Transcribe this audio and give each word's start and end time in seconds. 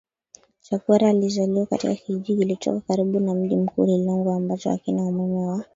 Chakwera 0.61 1.09
alizaliwa 1.09 1.65
katika 1.65 1.95
kijiji 1.95 2.37
kilichoko 2.37 2.79
karibu 2.87 3.19
na 3.19 3.33
mji 3.33 3.55
mkuu 3.55 3.85
Lilongwe 3.85 4.33
ambacho 4.33 4.69
hakina 4.69 5.03
umeme 5.03 5.45
wa 5.45 5.63